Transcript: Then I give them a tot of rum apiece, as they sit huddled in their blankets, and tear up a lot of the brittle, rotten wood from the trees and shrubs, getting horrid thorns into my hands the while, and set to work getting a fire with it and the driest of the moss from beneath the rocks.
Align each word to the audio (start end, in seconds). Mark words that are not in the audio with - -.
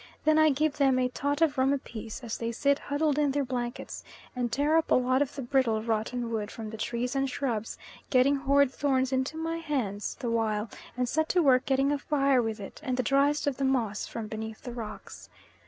Then 0.25 0.39
I 0.39 0.49
give 0.49 0.77
them 0.77 0.97
a 0.97 1.09
tot 1.09 1.43
of 1.43 1.59
rum 1.59 1.71
apiece, 1.73 2.23
as 2.23 2.35
they 2.39 2.51
sit 2.51 2.79
huddled 2.79 3.19
in 3.19 3.29
their 3.29 3.45
blankets, 3.45 4.03
and 4.35 4.51
tear 4.51 4.75
up 4.75 4.89
a 4.89 4.95
lot 4.95 5.21
of 5.21 5.35
the 5.35 5.43
brittle, 5.43 5.83
rotten 5.83 6.31
wood 6.31 6.49
from 6.49 6.71
the 6.71 6.77
trees 6.77 7.15
and 7.15 7.29
shrubs, 7.29 7.77
getting 8.09 8.37
horrid 8.37 8.71
thorns 8.73 9.11
into 9.13 9.37
my 9.37 9.57
hands 9.57 10.15
the 10.19 10.31
while, 10.31 10.71
and 10.97 11.07
set 11.07 11.29
to 11.29 11.43
work 11.43 11.67
getting 11.67 11.91
a 11.91 11.99
fire 11.99 12.41
with 12.41 12.59
it 12.59 12.81
and 12.83 12.97
the 12.97 13.03
driest 13.03 13.45
of 13.45 13.57
the 13.57 13.63
moss 13.63 14.07
from 14.07 14.25
beneath 14.25 14.63
the 14.63 14.73
rocks. 14.73 15.29